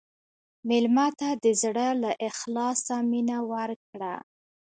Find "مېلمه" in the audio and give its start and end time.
0.69-1.07